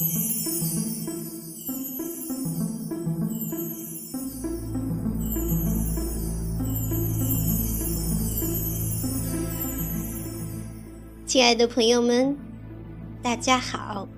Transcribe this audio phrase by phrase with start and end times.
[0.00, 0.08] 亲
[11.44, 12.34] 爱的朋友们
[13.22, 14.08] 大家好。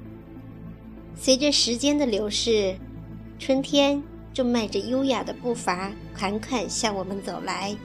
[1.16, 2.76] 随着时间的流逝
[3.40, 4.00] 春天
[4.32, 7.76] 正迈着优雅的步伐款款向我们走来。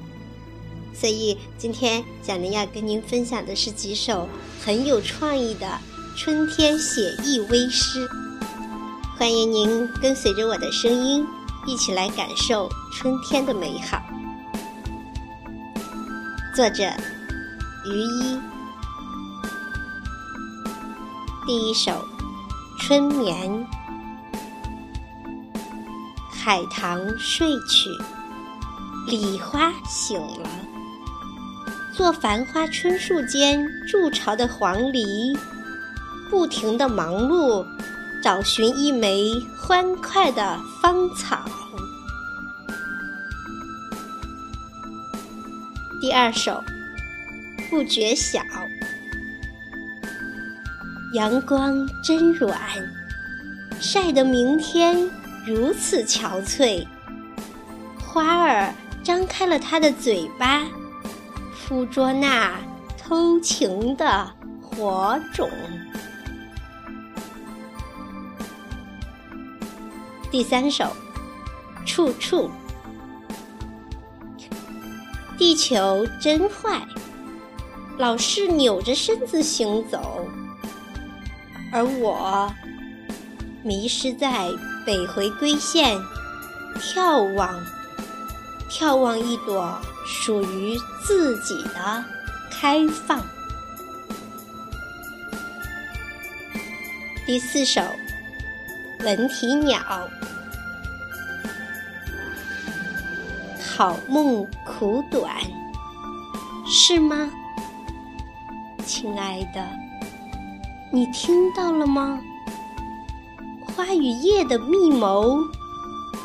[0.93, 4.29] 所以今天贾玲要跟您分享的是几首
[4.63, 5.79] 很有创意的
[6.17, 8.09] 春天写意微诗。
[9.15, 11.23] 欢迎您跟随着我的声音，
[11.67, 14.01] 一起来感受春天的美好。
[16.55, 16.91] 作者：
[17.85, 18.39] 余一。
[21.45, 21.91] 第一首
[22.79, 23.51] 《春眠》，
[26.31, 27.91] 海棠睡去，
[29.05, 30.49] 李花醒了。
[31.93, 35.37] 做繁花春树间筑巢的黄鹂，
[36.29, 37.65] 不停的忙碌，
[38.21, 41.45] 找寻一枚欢快的芳草。
[46.01, 46.51] 第二首
[47.69, 48.39] 《不觉晓》。
[51.13, 52.59] 阳光真软，
[53.79, 55.09] 晒得明天
[55.45, 56.85] 如此憔悴。
[57.97, 60.65] 花儿张开了它的嘴巴，
[61.67, 62.51] 捕捉那
[62.97, 64.29] 偷情的
[64.61, 65.49] 火种。
[70.29, 70.91] 第三首，
[71.85, 72.49] 处处。
[75.37, 76.81] 地球真坏，
[77.97, 80.27] 老是扭着身子行走。
[81.71, 82.51] 而我
[83.63, 84.49] 迷失在
[84.85, 85.97] 北回归线，
[86.79, 87.53] 眺望，
[88.69, 92.03] 眺望一朵属于自己的
[92.51, 93.21] 开放。
[97.25, 97.81] 第四首，
[99.01, 100.09] 文体鸟，
[103.77, 105.35] 好梦苦短，
[106.65, 107.29] 是吗，
[108.83, 109.63] 亲爱的？
[110.91, 112.19] 你听到了吗？
[113.67, 115.37] 花与叶的密谋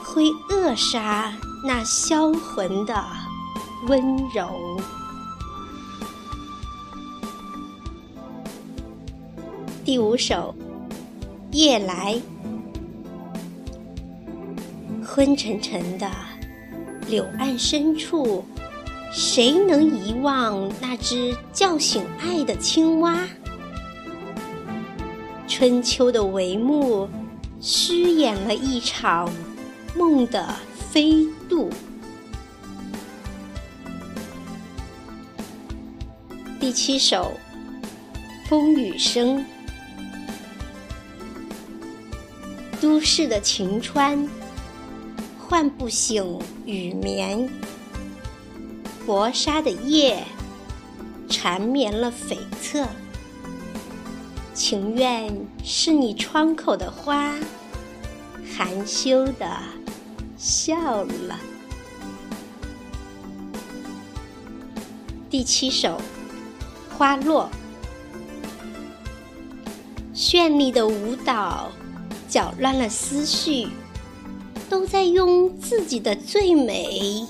[0.03, 1.31] 会扼杀
[1.63, 3.05] 那销魂的
[3.87, 4.81] 温柔。
[9.85, 10.55] 第五首，
[11.51, 12.19] 夜来，
[15.05, 16.11] 昏沉沉的
[17.09, 18.45] 柳岸深处，
[19.13, 23.19] 谁能遗忘那只叫醒爱的青蛙？
[25.47, 27.09] 春秋的帷幕，
[27.61, 29.31] 虚演了一场
[29.95, 30.55] 梦的
[30.91, 31.69] 飞渡。
[36.59, 37.33] 第七首，
[38.49, 39.45] 风雨声。
[42.81, 44.27] 都市的晴川，
[45.53, 47.47] 唤不醒雨眠。
[49.07, 50.25] 薄纱的夜，
[51.29, 52.87] 缠绵了悱恻。
[54.55, 55.31] 情愿
[55.63, 57.35] 是你窗口的花，
[58.57, 59.47] 含羞的
[60.39, 61.39] 笑了。
[65.29, 66.01] 第七首，
[66.97, 67.51] 花落。
[70.15, 71.71] 绚丽的舞蹈，
[72.27, 73.69] 搅乱了思绪，
[74.73, 77.27] 都在用自己的最美，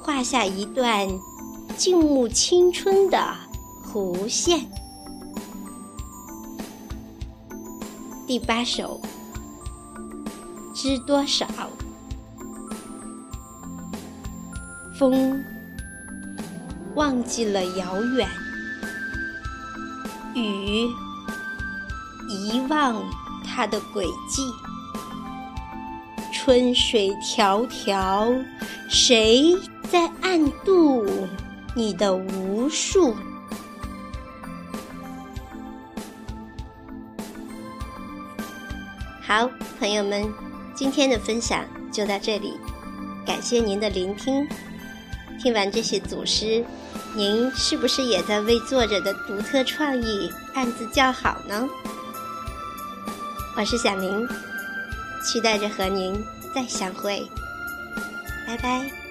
[0.00, 1.06] 画下一段
[1.76, 3.18] 静穆青春的
[3.86, 4.66] 弧线。
[8.26, 8.98] 第八首，
[10.74, 11.46] 知多少？
[14.98, 15.44] 风
[16.94, 18.26] 忘记了遥远，
[20.34, 20.88] 雨
[22.30, 23.04] 遗忘
[23.44, 24.42] 它的轨迹。
[26.46, 28.40] 春水迢迢，
[28.88, 29.52] 谁
[29.90, 31.04] 在暗度
[31.74, 33.12] 你的无数？
[39.20, 39.50] 好，
[39.80, 40.24] 朋友们，
[40.72, 42.52] 今天的分享就到这里，
[43.26, 44.46] 感谢您的聆听。
[45.40, 46.64] 听完这些组诗，
[47.16, 51.68] 您是不是也在为作者的独特创意暗自叫好呢？
[53.56, 54.24] 我是小林，
[55.24, 56.14] 期待着和您
[56.56, 57.30] 再相会，
[58.46, 59.05] 拜拜。